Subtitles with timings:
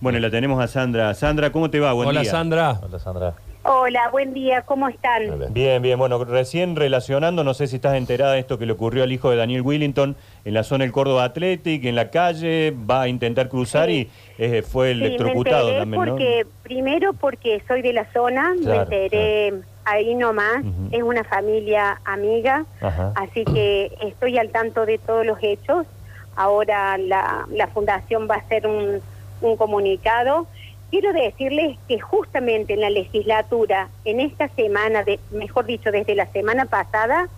[0.00, 1.12] Bueno, la tenemos a Sandra.
[1.14, 1.92] Sandra, ¿cómo te va?
[1.92, 2.30] Buen Hola día.
[2.30, 2.80] Sandra.
[2.82, 3.34] Hola Sandra.
[3.62, 5.28] Hola, buen día, ¿cómo están?
[5.30, 5.48] Hola.
[5.50, 5.98] Bien, bien.
[5.98, 9.28] Bueno, recién relacionando, no sé si estás enterada de esto que le ocurrió al hijo
[9.30, 10.16] de Daniel Willington
[10.46, 14.08] en la zona del Córdoba Athletic, en la calle, va a intentar cruzar y
[14.38, 16.10] eh, fue Sí, me electrocutado enteré también, ¿no?
[16.12, 19.52] porque, primero porque soy de la zona, me Claro, enteré
[19.84, 23.12] ahí nomás, es una familia amiga, Ajá.
[23.16, 25.86] así que estoy al tanto de todos los hechos.
[26.34, 29.02] Ahora la, la fundación va a hacer un,
[29.40, 30.46] un comunicado.
[30.90, 36.26] Quiero decirles que justamente en la legislatura, en esta semana, de, mejor dicho, desde la
[36.26, 37.28] semana pasada,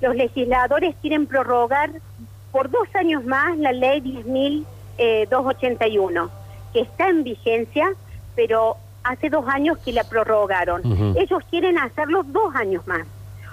[0.00, 1.90] los legisladores quieren prorrogar
[2.52, 4.00] por dos años más la ley
[4.98, 6.30] 10.281,
[6.72, 7.94] que está en vigencia,
[8.36, 10.82] pero hace dos años que la prorrogaron.
[11.16, 13.06] Ellos quieren hacerlo dos años más.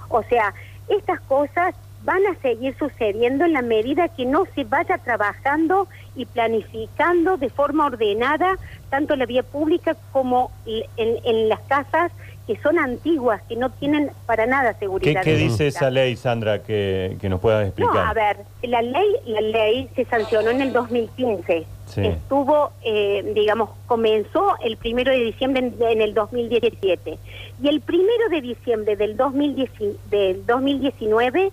[0.09, 0.53] O sea,
[0.87, 6.25] estas cosas van a seguir sucediendo en la medida que no se vaya trabajando y
[6.25, 8.57] planificando de forma ordenada
[8.89, 12.11] tanto la vía pública como en, en las casas
[12.47, 15.21] que son antiguas, que no tienen para nada ¿Qué, seguridad.
[15.23, 15.67] qué dice eléctrica.
[15.67, 18.07] esa ley, Sandra, que, que nos puedas No, explicar?
[18.07, 21.65] a ver, la ley, la ley se sancionó en el 2015.
[21.85, 22.01] Sí.
[22.07, 27.19] Estuvo, eh, digamos, comenzó el primero de diciembre en, en el 2017.
[27.61, 29.69] Y el primero de diciembre del, 2010
[30.09, 31.51] del 2019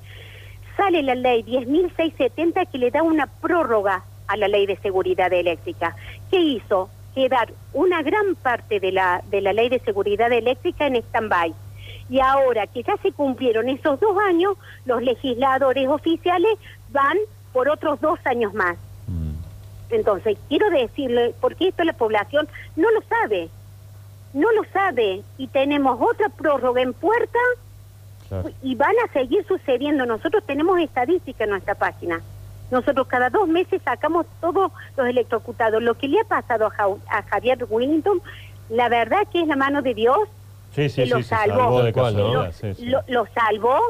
[0.76, 5.96] sale la ley 10.670 que le da una prórroga a la ley de seguridad eléctrica.
[6.30, 6.90] ¿Qué hizo?
[7.14, 11.54] Quedar una gran parte de la, de la ley de seguridad eléctrica en stand-by.
[12.08, 16.58] Y ahora que ya se cumplieron esos dos años, los legisladores oficiales
[16.90, 17.16] van
[17.52, 18.76] por otros dos años más.
[19.08, 19.32] Mm.
[19.90, 22.46] Entonces, quiero decirle, porque esto la población
[22.76, 23.48] no lo sabe,
[24.34, 27.38] no lo sabe, y tenemos otra prórroga en puerta
[28.28, 28.50] Claro.
[28.62, 30.04] y van a seguir sucediendo.
[30.04, 32.20] Nosotros tenemos estadística en nuestra página.
[32.70, 35.82] Nosotros cada dos meses sacamos todos los electrocutados.
[35.82, 36.66] Lo que le ha pasado
[37.08, 38.20] a, Javier Willington,
[38.68, 40.18] la verdad que es la mano de Dios
[40.74, 43.80] Sí, sí, que lo sí, se salvó, lo, lo salvó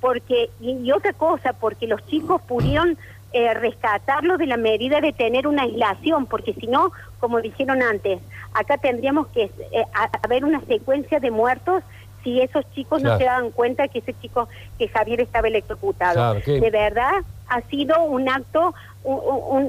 [0.00, 2.96] porque y, y otra cosa porque los chicos pudieron
[3.32, 8.20] eh, rescatarlo de la medida de tener una aislación porque si no como dijeron antes
[8.54, 9.84] acá tendríamos que eh,
[10.22, 11.82] haber una secuencia de muertos
[12.22, 14.48] si esos chicos no se daban cuenta que ese chico
[14.78, 16.14] que Javier estaba electrocutado.
[16.14, 17.12] Claro, de verdad
[17.48, 19.18] ha sido un acto un,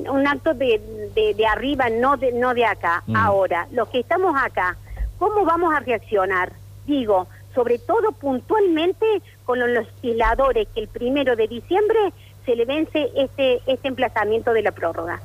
[0.05, 0.81] un- un acto de,
[1.15, 3.03] de, de arriba no de no de acá.
[3.07, 3.15] Mm.
[3.15, 4.77] ahora los que estamos acá
[5.17, 6.51] cómo vamos a reaccionar
[6.85, 9.05] digo, sobre todo puntualmente
[9.45, 11.99] con los legisladores que el primero de diciembre
[12.45, 15.21] se le vence este este emplazamiento de la prórroga.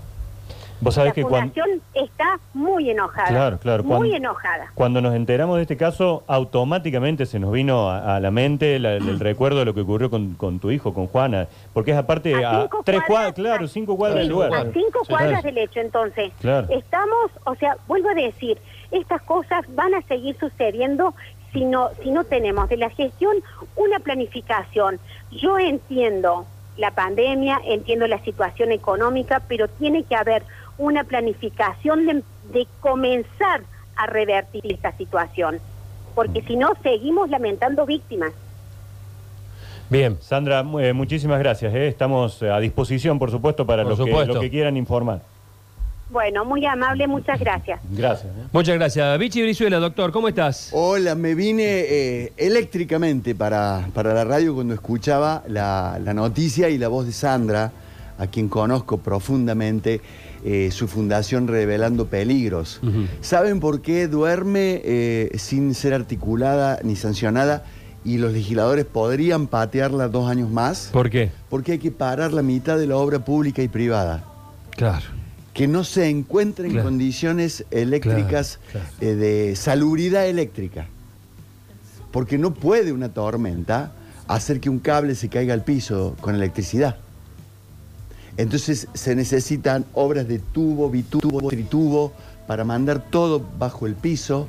[0.80, 1.52] Vos sabés La que cuando...
[1.54, 3.28] fundación está muy enojada.
[3.28, 4.70] Claro, claro, Muy cuando- enojada.
[4.74, 8.94] Cuando nos enteramos de este caso, automáticamente se nos vino a, a la mente la-
[8.94, 12.44] el recuerdo de lo que ocurrió con, con tu hijo, con Juana, porque es aparte
[12.44, 14.54] A a, cinco tres cuadras- cuadras, claro, cinco cuadras del Sí, lugar.
[14.54, 15.42] a cinco Sí, cuadras claro.
[15.46, 16.32] del hecho, entonces.
[16.40, 16.66] Claro.
[16.70, 18.58] Estamos, o sea, vuelvo a decir,
[18.90, 21.14] estas cosas van a seguir sucediendo
[21.52, 23.34] si no, si no tenemos de la gestión
[23.76, 24.98] una planificación.
[25.30, 26.44] Yo entiendo
[26.76, 30.42] la pandemia, entiendo la situación económica, pero tiene que haber
[30.78, 32.22] una planificación de,
[32.52, 33.62] de comenzar
[33.96, 35.58] a revertir esta situación,
[36.14, 38.32] porque si no seguimos lamentando víctimas.
[39.88, 40.18] Bien.
[40.20, 41.72] Sandra, eh, muchísimas gracias.
[41.74, 41.88] eh.
[41.88, 44.34] Estamos eh, a disposición, por supuesto, para Por lo que, supuesto.
[44.34, 45.20] lo que quieran informar.
[46.10, 47.80] Bueno, muy amable, muchas gracias.
[47.90, 48.32] Gracias.
[48.32, 48.46] eh.
[48.52, 49.18] Muchas gracias.
[49.18, 50.70] Vichy Brizuela, doctor, ¿cómo estás?
[50.72, 56.78] Hola, me vine eh, eléctricamente para, para la radio cuando escuchaba la, la noticia y
[56.78, 57.72] la voz de Sandra,
[58.18, 60.00] a quien conozco profundamente,
[60.44, 62.80] eh, su fundación Revelando Peligros.
[63.20, 67.64] ¿Saben por qué duerme eh, sin ser articulada ni sancionada
[68.04, 70.90] y los legisladores podrían patearla dos años más?
[70.92, 71.30] ¿Por qué?
[71.50, 74.24] Porque hay que parar la mitad de la obra pública y privada.
[74.70, 75.06] Claro.
[75.54, 76.84] que no se encuentren Claro.
[76.84, 80.86] condiciones eléctricas Claro, eh, de salubridad eléctrica.
[82.12, 83.92] Porque no puede una tormenta
[84.28, 86.96] hacer que un cable se caiga al piso con electricidad.
[88.36, 92.12] Entonces se necesitan obras de tubo, bitubo, tritubo
[92.46, 94.46] para mandar todo bajo el piso.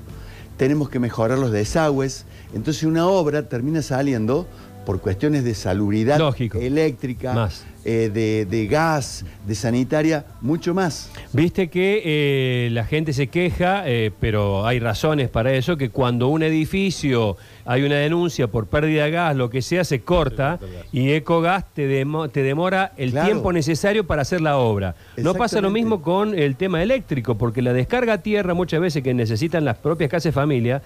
[0.57, 2.25] Tenemos que mejorar los desagües.
[2.53, 4.47] Entonces una obra termina saliendo
[4.87, 6.59] por cuestiones de salubridad Lógico.
[6.59, 7.65] eléctrica, Más.
[7.83, 11.11] eh, de, de gas, de sanitaria, mucho más.
[11.33, 16.29] Viste que eh, la gente se queja, eh, pero hay razones para eso, que cuando
[16.29, 17.35] un edificio
[17.65, 20.57] hay una denuncia por pérdida de gas, lo que sea, se corta
[20.93, 23.27] y Ecogas te, demo- te demora el Claro.
[23.27, 24.95] tiempo necesario para hacer la obra.
[25.17, 29.03] No pasa lo mismo con el tema eléctrico, porque la descarga a tierra muchas veces
[29.03, 30.81] que necesitan las propias casas de familia,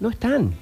[0.00, 0.52] no están.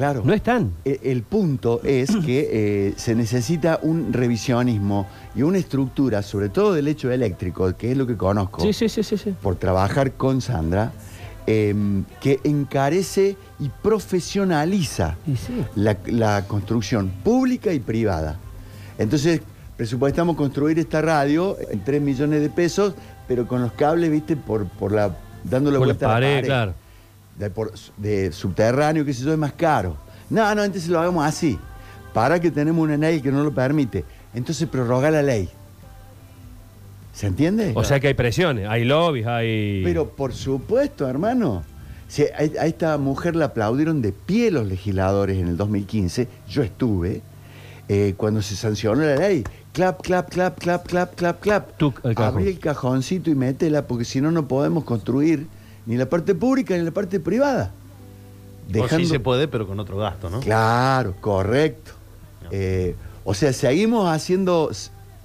[0.00, 0.22] Claro.
[0.24, 0.72] No están.
[0.86, 5.06] E- El punto es que eh, se necesita un revisionismo
[5.36, 8.88] y una estructura, sobre todo del hecho eléctrico, que es lo que conozco, Sí, sí,
[8.88, 9.18] sí, sí.
[9.18, 9.34] sí.
[9.42, 10.90] por trabajar con Sandra,
[11.46, 15.52] em, que encarece y profesionaliza Y sí.
[15.76, 18.38] la, la construcción pública y privada.
[18.98, 19.42] Entonces,
[19.76, 22.94] presupuestamos construir esta radio en 3 millones de pesos,
[23.28, 25.14] pero con los cables, viste, por, por la,
[25.44, 26.74] dando la Por la a pared, claro.
[27.38, 29.96] De, por- de subterráneo, que sé yo, es más caro.
[30.28, 31.58] No, no, entonces lo hagamos así.
[32.12, 34.04] Para que tenemos una ley que no lo permite.
[34.34, 35.48] Entonces prorroga la ley.
[37.12, 37.72] ¿Se entiende?
[37.74, 39.82] O sea que hay presiones, hay lobbies, hay.
[39.84, 41.62] Pero por supuesto, hermano.
[42.08, 46.28] Si a, a esta mujer la aplaudieron de pie los legisladores en el 2015.
[46.48, 47.22] Yo estuve.
[47.88, 49.44] eh, cuando se sancionó la ley.
[49.72, 51.76] Clap, clap, clap, clap, clap, clap, clap.
[51.76, 52.34] Tuc, al cajón.
[52.38, 55.46] Abrí el cajoncito y métela, porque si no, no podemos construir
[55.86, 57.72] ni la parte pública ni la parte privada.
[58.78, 60.40] O sí se puede, pero con otro gasto, ¿no?
[60.40, 61.92] Claro, correcto.
[62.50, 62.94] Eh,
[63.24, 64.70] o sea, seguimos haciendo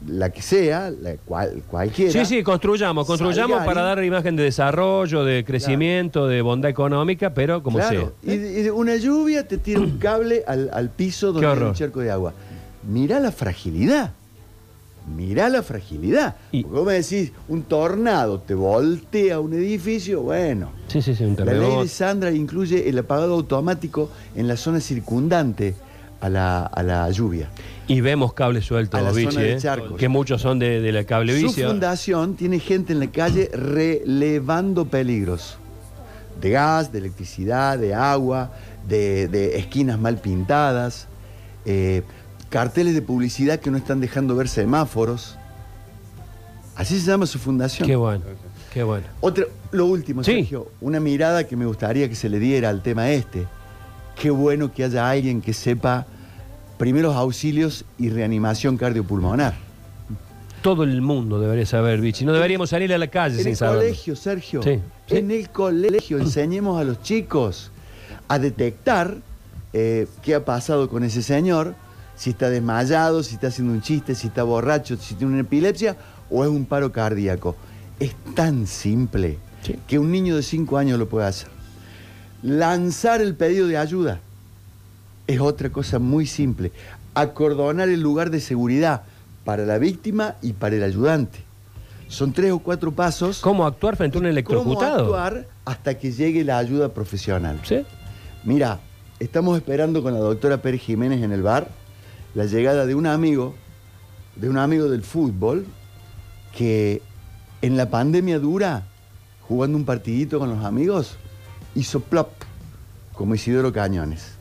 [0.07, 2.11] la que sea, la cual, cualquiera.
[2.11, 3.87] Sí, sí, construyamos, construyamos para ahí.
[3.95, 8.33] dar imagen de desarrollo, de crecimiento, de bondad económica, pero como Claro, sea.
[8.35, 12.11] y, una lluvia te tira un cable al, al piso donde hay un charco de
[12.11, 12.33] agua.
[12.87, 14.11] Mirá la fragilidad.
[15.07, 16.35] Mirá la fragilidad.
[16.51, 20.69] Y- Porque vos me decís, un tornado te voltea un edificio, bueno.
[20.87, 24.79] Sí, sí, sí, un La ley de Sandra incluye el apagado automático en la zona
[24.79, 25.75] circundante
[26.21, 27.49] a la, a la lluvia.
[27.87, 29.57] Y vemos cables sueltos, A la zona de ¿eh?
[29.59, 29.95] charcos.
[29.97, 31.67] que muchos son de, de la Su cablevicia.
[31.67, 35.57] fundación tiene gente en la calle relevando peligros
[36.41, 38.51] de gas, de electricidad, de agua,
[38.87, 41.07] de, de esquinas mal pintadas,
[41.65, 42.01] eh,
[42.55, 45.35] carteles de publicidad que no están dejando ver semáforos.
[46.77, 47.85] Así se llama su fundación.
[47.85, 48.23] Qué bueno,
[48.73, 49.05] qué bueno.
[49.19, 50.35] Otra, lo último, Sí.
[50.35, 53.45] Sergio, una mirada que me gustaría que se le diera al tema este.
[54.17, 56.05] Qué bueno que haya alguien que sepa
[56.77, 59.53] primeros auxilios y reanimación cardiopulmonar.
[60.61, 62.23] Todo el mundo debería saber, Vichy.
[62.23, 63.81] No deberíamos salir a la calle En sin el saberlo.
[63.81, 64.63] colegio, Sergio.
[64.63, 64.79] Sí,
[65.09, 65.17] sí.
[65.17, 67.69] En el colegio enseñemos a los chicos
[68.29, 69.17] a detectar
[69.73, 71.75] eh, qué ha pasado con ese señor,
[72.15, 75.95] si está desmayado, si está haciendo un chiste, si está borracho, si tiene una epilepsia
[76.29, 77.55] o es un paro cardíaco.
[77.99, 79.75] Es tan simple Sí.
[79.87, 81.49] que un niño de 5 años lo puede hacer.
[82.43, 84.19] Lanzar el pedido de ayuda
[85.27, 86.71] es otra cosa muy simple.
[87.15, 89.03] Acordonar el lugar de seguridad
[89.43, 91.39] para la víctima y para el ayudante.
[92.07, 93.39] Son tres o cuatro pasos.
[93.39, 95.05] ¿Cómo actuar frente a un electrocutado?
[95.05, 97.59] ¿Cómo actuar hasta que llegue la ayuda profesional?
[97.63, 97.83] ¿Sí?
[98.43, 98.79] Mira,
[99.19, 101.67] estamos esperando con la doctora Pérez Jiménez en el bar
[102.35, 103.55] la llegada de un amigo,
[104.35, 105.65] de un amigo del fútbol,
[106.55, 107.01] que
[107.61, 108.83] en la pandemia dura,
[109.47, 111.15] jugando un partidito con los amigos,
[111.73, 112.29] hizo plop,
[113.13, 114.33] como Isidoro Cañones.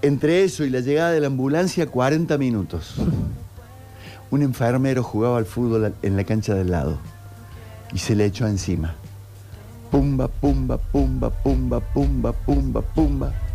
[0.00, 2.94] Entre eso y la llegada de la ambulancia, 40 minutos.
[4.30, 6.98] Un enfermero jugaba al fútbol en la cancha del lado
[7.92, 8.94] y se le echó encima.
[9.90, 13.45] Pumba, pumba, pumba, pumba, pumba, pumba, pumba.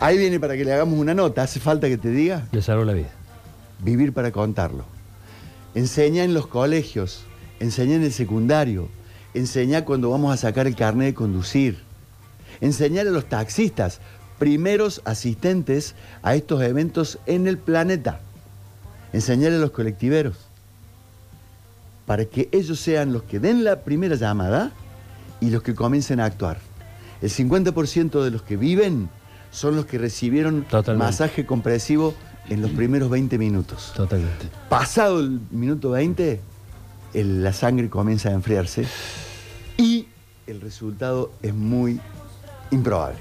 [0.00, 1.42] Ahí viene para que le hagamos una nota.
[1.42, 2.46] ¿Hace falta que te diga?
[2.52, 3.10] Le salvó la vida.
[3.80, 4.84] Vivir para contarlo.
[5.74, 7.24] Enseña en los colegios,
[7.58, 8.88] enseña en el secundario,
[9.34, 11.82] enseña cuando vamos a sacar el carnet de conducir.
[12.60, 14.00] Enseñar a los taxistas,
[14.38, 18.20] primeros asistentes a estos eventos en el planeta.
[19.12, 20.36] Enseñar a los colectiveros.
[22.06, 24.70] Para que ellos sean los que den la primera llamada
[25.40, 26.58] y los que comiencen a actuar.
[27.20, 29.10] El 50% de los que viven
[29.50, 31.06] son los que recibieron Totalmente.
[31.06, 32.14] masaje compresivo
[32.48, 33.92] en los primeros 20 minutos.
[33.96, 34.46] Totalmente.
[34.68, 36.40] Pasado el minuto 20,
[37.14, 38.86] el- la sangre comienza a enfriarse
[39.76, 40.06] y
[40.46, 42.00] el resultado es muy
[42.70, 43.18] improbable.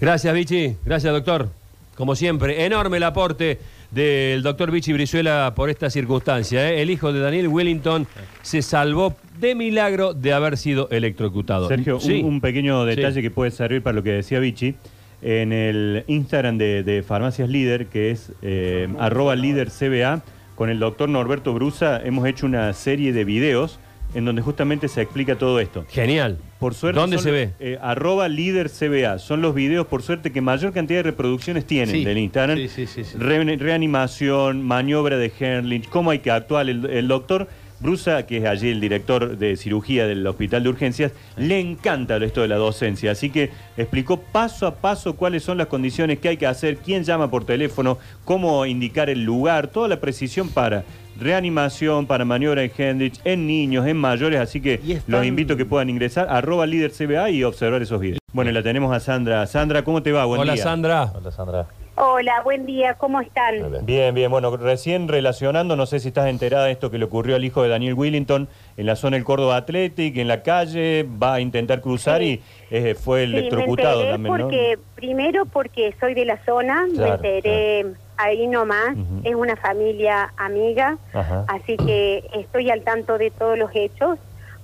[0.00, 0.76] Gracias, Vichy.
[0.84, 1.48] Gracias, doctor.
[1.96, 3.58] Como siempre, enorme el aporte
[3.90, 6.68] del doctor Vichy Brizuela por esta circunstancia.
[6.70, 6.82] ¿eh?
[6.82, 8.06] El hijo de Daniel Wellington
[8.42, 11.68] se salvó de milagro de haber sido electrocutado.
[11.68, 12.20] Sergio, Sí.
[12.20, 13.22] un, un pequeño detalle Sí.
[13.22, 14.74] que puede servir para lo que decía Vichy.
[15.22, 20.22] En el Instagram de, de Farmacias Líder, que es eh, arroba líder CBA,
[20.54, 23.78] con el doctor Norberto Brusa hemos hecho una serie de videos
[24.14, 25.84] en donde justamente se explica todo esto.
[25.90, 26.38] Genial.
[26.60, 26.98] Por suerte.
[27.00, 27.50] ¿Dónde son se ve?
[27.60, 29.18] eh, arroba líder CBA.
[29.18, 32.04] Son los videos, por suerte, que mayor cantidad de reproducciones tienen Sí.
[32.04, 32.56] del Instagram.
[32.56, 33.18] Sí, sí, sí, sí.
[33.18, 36.68] Re- reanimación, maniobra de Herlich, cómo hay que actuar.
[36.70, 37.48] El, el doctor
[37.80, 42.40] Brusa, que es allí el director de cirugía del hospital de urgencias, le encanta esto
[42.42, 43.10] de la docencia.
[43.12, 47.04] Así que explicó paso a paso cuáles son las condiciones que hay que hacer, quién
[47.04, 50.84] llama por teléfono, cómo indicar el lugar, toda la precisión para
[51.20, 54.40] reanimación, para maniobra de Hendrich, en niños, en mayores.
[54.40, 58.00] Así que están- los invito a que puedan ingresar arroba líder CBA y observar esos
[58.00, 58.18] videos.
[58.32, 59.46] Bueno, la tenemos a Sandra.
[59.46, 60.24] Sandra, ¿cómo te va?
[60.26, 60.62] Buen Hola día.
[60.62, 61.12] Sandra.
[61.14, 61.66] Hola, Sandra.
[61.98, 63.84] Hola, buen día, ¿cómo están?
[63.86, 64.30] Bien, bien.
[64.30, 67.62] Bueno, recién relacionando, no sé si estás enterada de esto que le ocurrió al hijo
[67.62, 71.80] de Daniel Willington en la zona del Córdoba Athletic, en la calle, va a intentar
[71.80, 72.42] cruzar Sí.
[72.70, 74.40] y eh, fue Sí, me electrocutado enteré también, ¿no?
[74.42, 77.86] porque, primero porque soy de la zona, Claro, me enteré
[78.18, 79.20] ahí nomás, Ujú.
[79.24, 81.46] es una familia amiga, Ajá.
[81.48, 84.18] así que estoy al tanto de todos los hechos.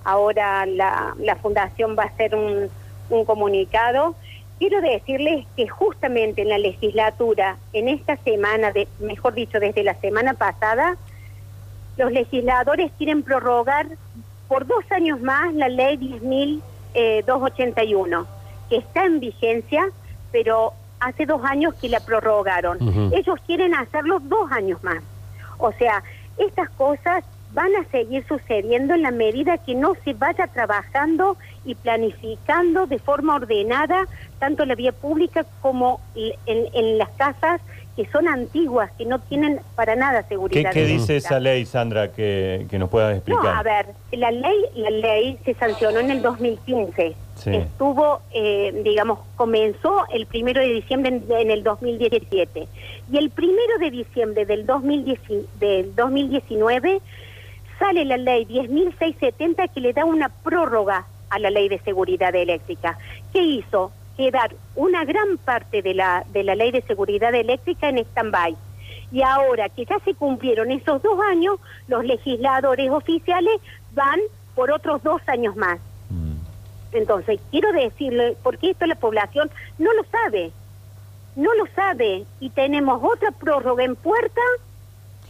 [0.05, 2.69] Ahora la, la fundación va a hacer un,
[3.09, 4.17] un comunicado.
[4.63, 9.95] Quiero decirles que justamente en la legislatura, en esta semana, de, mejor dicho, desde la
[9.95, 10.97] semana pasada,
[11.97, 13.89] los legisladores quieren prorrogar
[14.47, 15.97] por dos años más la ley
[16.95, 18.25] 10.281,
[18.71, 19.91] que está en vigencia,
[20.31, 22.79] pero hace dos años que la prorrogaron.
[23.13, 25.03] Ellos quieren hacerlo dos años más.
[25.59, 26.05] O sea,
[26.39, 31.75] estas cosas van a seguir sucediendo en la medida que no se vaya trabajando y
[31.75, 34.07] planificando de forma ordenada
[34.39, 37.61] tanto la vía pública como en, en las casas
[37.97, 40.73] que son antiguas, que no tienen para nada ¿Qué, seguridad.
[40.73, 41.17] qué dice eléctrica.
[41.17, 43.45] esa ley, Sandra, que, que nos puedas explicar?
[43.45, 47.15] No, a ver, la ley, la ley se sancionó en el 2015.
[47.37, 47.51] Sí.
[47.51, 52.67] Estuvo, eh, digamos, comenzó el primero de diciembre en, en el 2017.
[53.11, 55.21] Y el primero de diciembre del, 2010
[55.59, 57.01] del 2019
[57.83, 62.97] sale la ley 10.670 que le da una prórroga a la ley de seguridad eléctrica.
[63.33, 63.91] ¿Qué hizo?
[64.17, 68.57] Quedar una gran parte de la, de la ley de seguridad eléctrica en stand-by.
[69.11, 71.59] Y ahora que ya se cumplieron esos dos años,
[71.89, 73.61] los legisladores oficiales
[73.95, 74.21] van
[74.55, 75.81] por otros dos años más.
[76.09, 76.37] Mm.
[76.93, 80.53] Entonces, quiero decirle, porque esto la población no lo sabe,
[81.35, 84.41] no lo sabe, y tenemos otra prórroga en puerta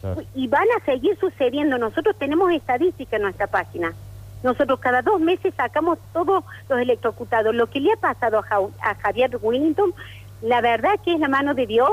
[0.02, 0.23] Claro.
[0.35, 1.78] y van a seguir sucediendo.
[1.78, 3.94] Nosotros tenemos estadística en nuestra página.
[4.42, 7.54] Nosotros cada dos meses sacamos todos los electrocutados.
[7.54, 8.42] Lo que le ha pasado
[8.80, 9.94] a, Javier Willington,
[10.42, 11.90] la verdad que es la mano de Dios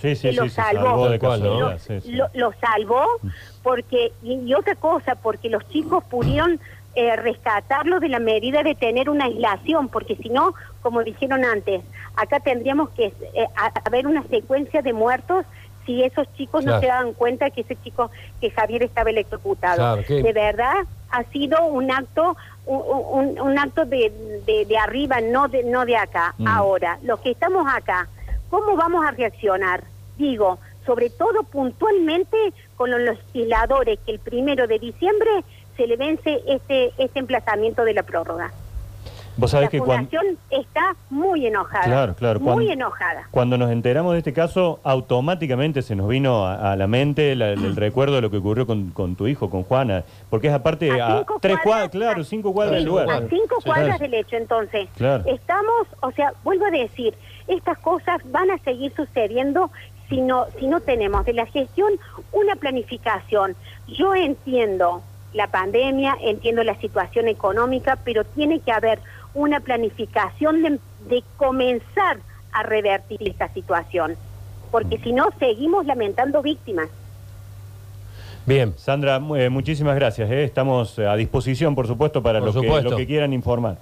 [0.00, 1.42] Sí, sí, que sí, lo salvó, salvó cual,
[2.34, 3.06] lo, salvó
[3.62, 6.60] porque y, y otra cosa porque los chicos pudieron
[6.94, 11.82] eh, rescatarlo de la medida de tener una aislación porque si no como dijeron antes
[12.14, 13.46] acá tendríamos que eh,
[13.86, 15.46] haber una secuencia de muertos
[15.86, 16.76] si esos chicos Claro.
[16.76, 20.74] no se daban cuenta que ese chico que Javier estaba electrocutado Claro, que- de verdad
[21.10, 24.12] ha sido un acto un, un- un acto de,
[24.44, 26.48] de, de arriba no de no de acá Mm.
[26.48, 28.08] ahora los que estamos acá
[28.50, 29.82] ¿Cómo vamos a reaccionar?
[30.16, 32.36] Digo, sobre todo puntualmente
[32.76, 35.30] con los legisladores que el primero de diciembre
[35.76, 38.52] se le vence este, este emplazamiento de la prórroga.
[39.36, 41.84] Vos sabés la que cuando, fundación está muy enojada.
[41.84, 43.28] Claro, claro, Muy cuando- enojada.
[43.30, 47.50] cuando nos enteramos de este caso, automáticamente se nos vino a, a la mente la-
[47.50, 50.90] el, recuerdo de lo que ocurrió con, con tu hijo, con Juana, porque es aparte
[51.00, 53.10] A a, tres cuadras, cuadras, claro, cinco cuadras Sí, del lugar.
[53.10, 54.88] A cinco cuadras del hecho, entonces.
[54.96, 55.24] Claro.
[55.26, 57.14] Estamos, o sea, vuelvo a decir,
[57.48, 59.70] estas cosas van a seguir sucediendo
[60.08, 61.92] si no, si no tenemos de la gestión
[62.32, 63.56] una planificación.
[63.88, 65.02] Yo entiendo
[65.32, 69.00] la pandemia, entiendo la situación económica, pero tiene que haber
[69.36, 72.18] una planificación de, de comenzar
[72.52, 74.16] a revertir esta situación,
[74.70, 76.88] porque si no seguimos lamentando víctimas.
[78.46, 78.74] Bien.
[78.76, 80.30] Sandra, eh, muchísimas gracias.
[80.30, 80.44] eh.
[80.44, 82.90] Estamos eh, a disposición, por supuesto, para Por lo que, supuesto.
[82.90, 83.76] lo que quieran informar.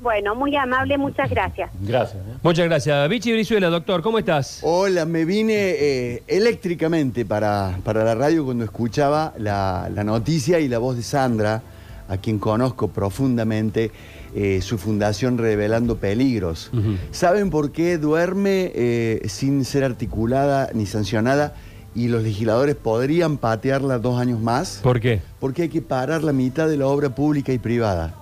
[0.00, 1.70] Bueno, muy amable, muchas gracias.
[1.80, 2.22] Gracias.
[2.22, 2.36] eh.
[2.42, 3.08] Muchas gracias.
[3.08, 4.60] Vichy Brizuela, doctor, ¿cómo estás?
[4.62, 10.68] Hola, me vine eh, eléctricamente para, para la radio cuando escuchaba la, la noticia y
[10.68, 11.60] la voz de Sandra,
[12.08, 13.90] a quien conozco profundamente,
[14.34, 16.70] eh, su fundación Revelando Peligros.
[17.10, 21.54] ¿Saben por qué duerme eh, sin ser articulada ni sancionada
[21.94, 24.80] y los legisladores podrían patearla dos años más?
[24.82, 25.20] ¿Por qué?
[25.40, 28.14] Porque hay que parar la mitad de la obra pública y privada.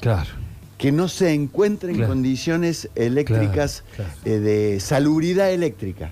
[0.00, 0.28] Claro.
[0.76, 2.10] que no se encuentre en Claro.
[2.12, 6.10] condiciones eléctricas Claro, eh, de salubridad eléctrica.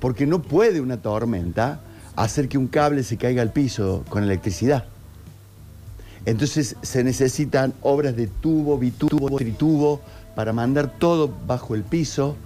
[0.00, 1.80] Porque no puede una tormenta
[2.14, 4.84] hacer que un cable se caiga al piso con electricidad.
[6.24, 10.00] Entonces se necesitan obras de tubo, bitubo, tritubo
[10.34, 12.36] para mandar todo bajo el piso.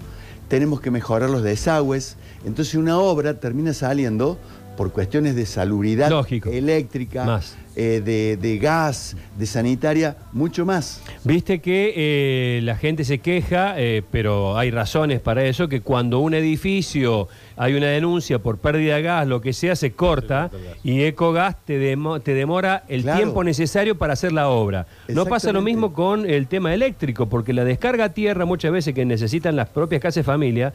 [0.48, 2.16] Tenemos que mejorar los desagües.
[2.44, 4.38] Entonces una obra termina saliendo
[4.76, 6.48] por cuestiones de salubridad Lógico.
[6.50, 7.56] eléctrica, Más.
[7.76, 11.02] eh, de, de gas, de sanitaria, mucho más.
[11.24, 16.20] Viste que eh, la gente se queja, eh, pero hay razones para eso, que cuando
[16.20, 20.50] un edificio hay una denuncia por pérdida de gas, lo que sea, se corta
[20.82, 23.18] y Ecogas te, demo- te demora el Claro.
[23.18, 24.86] tiempo necesario para hacer la obra.
[25.08, 28.94] No pasa lo mismo con el tema eléctrico, porque la descarga a tierra muchas veces
[28.94, 30.72] que necesitan las propias casas de familia,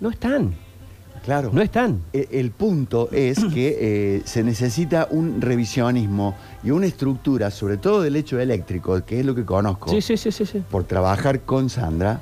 [0.00, 0.54] no están.
[1.24, 1.50] Claro.
[1.52, 2.00] No están.
[2.12, 3.76] E- El, punto es que
[4.16, 9.26] eh, se necesita un revisionismo y una estructura, sobre todo del hecho eléctrico, que es
[9.26, 10.44] lo que conozco, Sí, sí, sí, sí.
[10.46, 10.62] sí.
[10.70, 12.20] por trabajar con Sandra,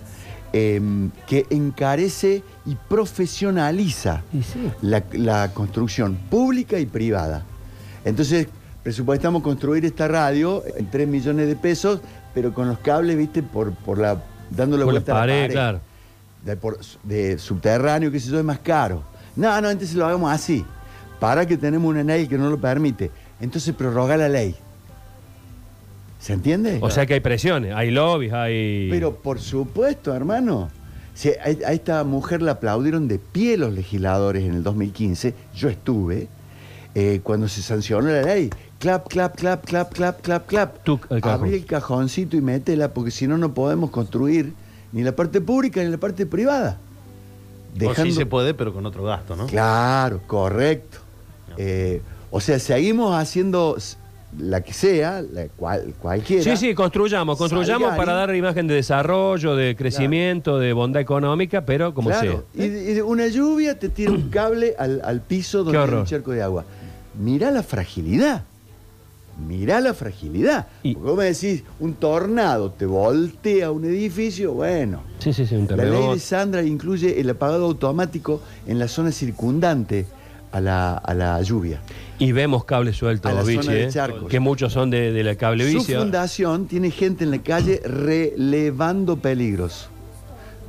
[0.53, 4.71] em, que encarece y profesionaliza sí.
[4.83, 7.45] la, la construcción pública y privada.
[8.05, 8.49] Entonces,
[8.83, 12.01] presupuestamos construir esta radio en 3 millones de pesos,
[12.35, 15.41] pero con los cables, viste, por, por la, dándole Por la vuelta a la pared,
[15.43, 15.53] pared.
[15.53, 15.81] claro.
[16.45, 19.03] De, por- de subterráneo, qué sé yo, es más caro.
[19.37, 20.65] No, no, entonces lo hagamos así.
[21.19, 23.11] Para que tenemos una ley que no lo permite.
[23.41, 24.55] Entonces prorroga la ley.
[26.19, 26.79] ¿Se entiende?
[26.83, 28.89] O sea que hay presiones, hay lobbies, hay.
[28.91, 30.69] Pero por supuesto, hermano.
[31.15, 35.35] Si a, a esta mujer la aplaudieron de pie los legisladores en el 2015.
[35.55, 36.29] Yo estuve.
[36.95, 38.51] eh, cuando se sancionó la ley.
[38.79, 40.83] Clap, clap, clap, clap, clap, clap, clap.
[40.85, 41.41] Tuc, al cajón.
[41.47, 44.55] Abrí el cajoncito y métela, porque si no, no podemos construir
[44.93, 46.79] ni la parte pública ni la parte privada.
[47.87, 49.47] O sí se puede, pero con otro gasto, ¿no?
[49.47, 50.99] Claro, correcto.
[51.57, 53.77] Eh, o sea, seguimos haciendo
[54.39, 56.43] la que sea, la cual, cualquiera.
[56.43, 57.99] Sí, sí, construyamos, construyamos Salgari.
[58.07, 62.67] para dar imagen de desarrollo, de crecimiento, de bondad económica, pero como Claro, sea.
[62.67, 66.43] Y, una lluvia te tira un cable al, al piso donde hay un charco de
[66.43, 66.65] agua.
[67.19, 68.45] Mirá la fragilidad.
[69.39, 70.67] Mirá la fragilidad.
[70.83, 75.03] Y- Porque vos me decís, un tornado te voltea un edificio, bueno.
[75.19, 79.13] Sí, sí, sí, un La ley de Sandra incluye el apagado automático en la zona
[79.13, 80.07] circundante
[80.53, 81.81] a la, a la lluvia.
[82.19, 83.91] Y vemos cables sueltos, de ¿eh?
[84.29, 85.99] que muchos son de, de la cable Su vicia.
[86.01, 89.89] fundación tiene gente en la calle relevando peligros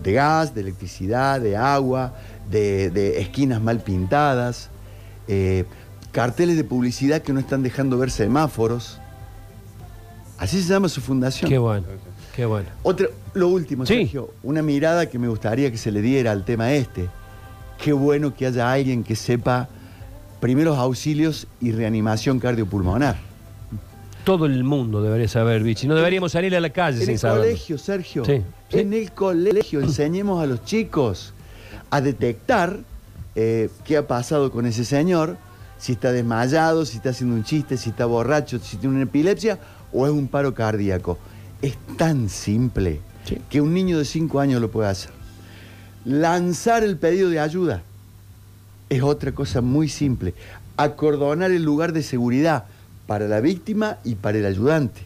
[0.01, 2.13] de gas, de electricidad, de agua,
[2.49, 4.69] de, de esquinas mal pintadas,
[5.27, 5.65] eh,
[6.11, 8.99] carteles de publicidad que no están dejando ver semáforos.
[10.37, 11.49] Así se llama su fundación.
[11.49, 11.85] Qué bueno,
[12.35, 12.67] qué bueno.
[12.83, 13.95] Otra, lo último, Sí.
[13.95, 17.09] Sergio, una mirada que me gustaría que se le diera al tema este.
[17.83, 19.69] Qué bueno que haya alguien que sepa
[20.39, 23.17] primeros auxilios y reanimación cardiopulmonar.
[24.23, 25.87] Todo el mundo debería saber, Vichy.
[25.87, 27.43] No deberíamos salir a la calle En sin el saberlo.
[27.43, 28.25] colegio, Sergio.
[28.25, 28.79] Sí, sí.
[28.79, 31.33] En el colegio enseñemos a los chicos
[31.89, 32.79] a detectar
[33.35, 35.37] eh, qué ha pasado con ese señor,
[35.81, 39.57] si está desmayado, si está haciendo un chiste, si está borracho, si tiene una epilepsia
[39.91, 41.17] o es un paro cardíaco.
[41.63, 43.39] Es tan simple Sí.
[43.49, 45.09] que un niño de 5 años lo puede hacer.
[46.05, 47.81] Lanzar el pedido de ayuda
[48.89, 50.33] es otra cosa muy simple.
[50.77, 52.65] Acordonar el lugar de seguridad
[53.07, 55.01] para la víctima y para el ayudante.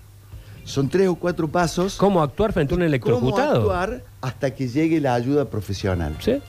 [0.66, 1.96] Son tres o cuatro pasos.
[1.96, 3.60] ¿Cómo actuar frente a un ¿Cómo electrocutado?
[3.60, 6.16] actuar hasta que llegue la ayuda profesional?
[6.20, 6.42] ¿Sí?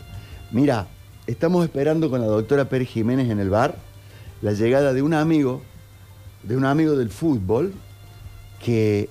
[0.53, 0.87] Mira,
[1.27, 3.77] estamos esperando con la doctora Pérez Jiménez en el bar
[4.43, 5.63] la llegada de un amigo,
[6.43, 7.73] de un amigo del fútbol,
[8.63, 9.09] que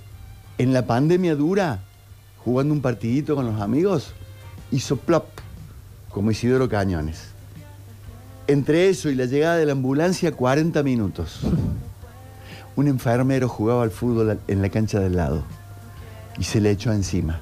[0.57, 1.83] en la pandemia dura,
[2.43, 4.13] jugando un partidito con los amigos,
[4.71, 5.25] hizo plop,
[6.09, 7.29] como Isidoro Cañones.
[8.47, 11.41] Entre eso y la llegada de la ambulancia, 40 minutos.
[12.75, 15.43] Un enfermero jugaba al fútbol en la cancha del lado
[16.37, 17.39] y se le echó encima.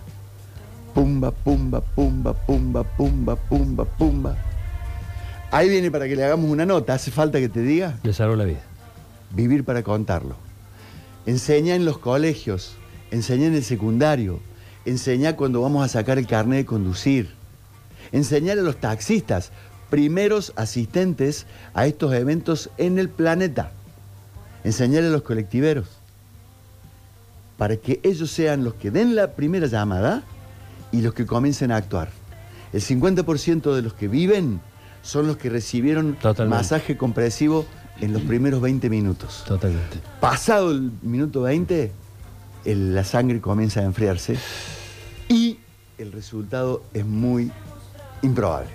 [0.94, 4.38] Pumba, pumba, pumba, pumba, pumba, pumba, pumba.
[5.54, 6.96] Ahí viene para que le hagamos una nota.
[6.96, 8.00] ¿Hace falta que te diga?
[8.02, 8.62] Le salvó la vida.
[9.30, 10.36] Vivir para contarlo.
[11.28, 12.74] Enseña en los colegios,
[13.12, 14.40] enseña en el secundario,
[14.84, 17.36] enseña cuando vamos a sacar el carnet de conducir.
[18.12, 19.52] Enseñar a los taxistas,
[19.92, 23.74] primeros asistentes a estos eventos en el planeta.
[24.64, 25.86] Enseñar a los colectiveros.
[27.60, 30.24] Para que ellos sean los que den la primera llamada
[30.92, 32.10] y los que comiencen a actuar.
[32.74, 34.60] El 50% de los que viven
[35.04, 36.58] son los que recibieron Totalmente.
[36.58, 37.66] masaje compresivo
[38.02, 39.44] en los primeros 20 minutos.
[39.48, 40.00] Totalmente.
[40.20, 41.92] Pasado el minuto 20,
[42.66, 44.36] el- la sangre comienza a enfriarse
[45.30, 45.58] y
[46.00, 47.52] el resultado es muy
[48.24, 48.70] improbable.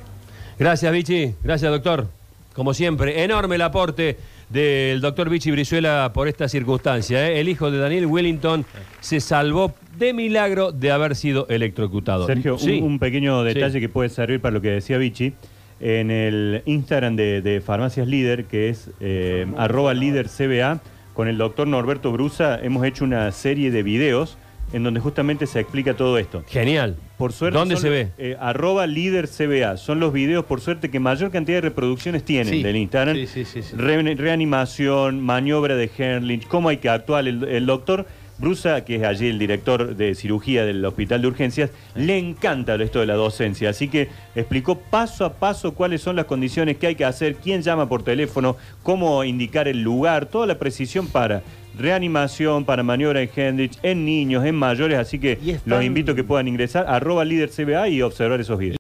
[0.59, 1.35] Gracias, Vichy.
[1.43, 2.07] Gracias, doctor.
[2.55, 7.29] Como siempre, enorme el aporte del doctor Vichy Brizuela por esta circunstancia.
[7.29, 7.41] ¿eh?
[7.41, 8.65] El hijo de Daniel Wellington
[9.01, 12.27] se salvó de milagro de haber sido electrocutado.
[12.27, 12.81] Sergio, un- Sí.
[12.81, 13.55] un, pequeño Sí.
[13.55, 15.35] detalle que puede servir para lo que decía Vichy.
[15.81, 20.81] En el Instagram de, de Farmacias Líder, que es eh, arroba líder CBA,
[21.15, 24.39] con el doctor Norberto Brusa hemos hecho una serie de videos
[24.73, 26.45] en donde justamente se explica todo esto.
[26.47, 26.97] Genial.
[27.17, 27.59] Por suerte.
[27.59, 28.09] ¿Dónde se los- ve?
[28.19, 29.77] eh, arroba líder CBA.
[29.79, 32.63] Son los videos, por suerte, que mayor cantidad de reproducciones tienen Sí.
[32.63, 33.17] del Instagram.
[33.17, 33.75] Sí, sí, sí, sí.
[33.77, 37.27] Re- reanimación, maniobra de Herlich, cómo hay que actuar.
[37.27, 38.07] El, el doctor
[38.39, 43.01] Brusa, que es allí el director de cirugía del hospital de urgencias, le encanta esto
[43.01, 43.71] de la docencia.
[43.71, 47.63] Así que explicó paso a paso cuáles son las condiciones que hay que hacer, quién
[47.63, 51.43] llama por teléfono, cómo indicar el lugar, toda la precisión para
[51.79, 54.99] reanimación, para maniobra de Hendrich, en niños, en mayores.
[54.99, 58.77] Así que los invito a que puedan ingresar arroba líder CBA y observar esos videos.